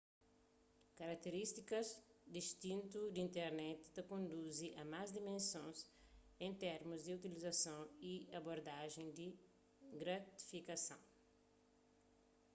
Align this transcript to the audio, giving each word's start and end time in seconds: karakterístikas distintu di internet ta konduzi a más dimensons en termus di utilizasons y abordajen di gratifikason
karakterístikas 0.99 1.87
distintu 2.37 3.01
di 3.13 3.19
internet 3.27 3.79
ta 3.95 4.01
konduzi 4.11 4.67
a 4.81 4.83
más 4.93 5.09
dimensons 5.17 5.77
en 6.45 6.51
termus 6.65 7.01
di 7.03 7.11
utilizasons 7.19 7.87
y 8.11 8.13
abordajen 8.39 9.07
di 9.17 9.27
gratifikason 10.01 11.01